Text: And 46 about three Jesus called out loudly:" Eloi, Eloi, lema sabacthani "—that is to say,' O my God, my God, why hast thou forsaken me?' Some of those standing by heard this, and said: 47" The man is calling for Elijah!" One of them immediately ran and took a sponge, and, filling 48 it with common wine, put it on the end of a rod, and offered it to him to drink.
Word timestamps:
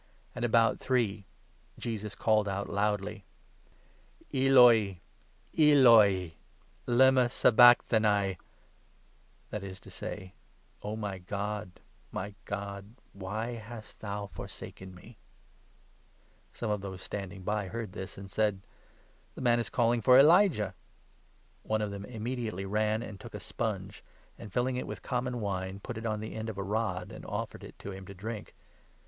And 0.33 0.41
46 0.41 0.45
about 0.49 0.79
three 0.79 1.25
Jesus 1.77 2.15
called 2.15 2.47
out 2.47 2.67
loudly:" 2.67 3.23
Eloi, 4.33 4.99
Eloi, 5.55 6.31
lema 6.87 7.29
sabacthani 7.29 8.35
"—that 9.51 9.63
is 9.63 9.79
to 9.81 9.91
say,' 9.91 10.33
O 10.81 10.95
my 10.95 11.19
God, 11.19 11.79
my 12.11 12.33
God, 12.45 12.95
why 13.13 13.51
hast 13.51 13.99
thou 13.99 14.25
forsaken 14.25 14.95
me?' 14.95 15.19
Some 16.51 16.71
of 16.71 16.81
those 16.81 17.03
standing 17.03 17.43
by 17.43 17.67
heard 17.67 17.91
this, 17.91 18.17
and 18.17 18.25
said: 18.27 18.55
47" 19.33 19.33
The 19.35 19.41
man 19.41 19.59
is 19.59 19.69
calling 19.69 20.01
for 20.01 20.17
Elijah!" 20.17 20.73
One 21.71 21.83
of 21.83 21.91
them 21.91 22.05
immediately 22.05 22.65
ran 22.65 23.03
and 23.03 23.19
took 23.19 23.35
a 23.35 23.39
sponge, 23.39 24.03
and, 24.39 24.51
filling 24.51 24.77
48 24.77 24.81
it 24.81 24.87
with 24.87 25.03
common 25.03 25.41
wine, 25.41 25.79
put 25.79 25.95
it 25.95 26.07
on 26.07 26.21
the 26.21 26.33
end 26.33 26.49
of 26.49 26.57
a 26.57 26.63
rod, 26.63 27.11
and 27.11 27.23
offered 27.27 27.63
it 27.63 27.77
to 27.77 27.91
him 27.91 28.07
to 28.07 28.15
drink. 28.15 28.55